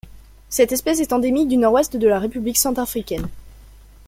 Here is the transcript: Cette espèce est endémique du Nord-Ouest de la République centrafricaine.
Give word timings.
Cette 0.49 0.71
espèce 0.71 0.99
est 0.99 1.13
endémique 1.13 1.47
du 1.47 1.57
Nord-Ouest 1.57 1.95
de 1.95 2.07
la 2.07 2.17
République 2.17 2.57
centrafricaine. 2.57 3.29